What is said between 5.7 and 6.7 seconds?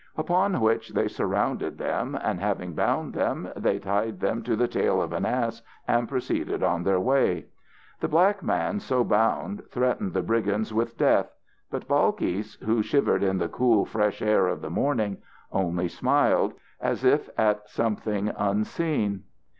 and proceeded